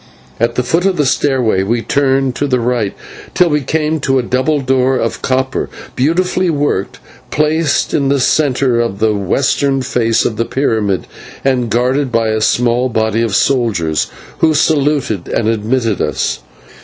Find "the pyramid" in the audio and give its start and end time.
10.37-11.05